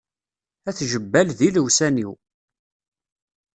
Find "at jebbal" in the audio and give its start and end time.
0.69-1.27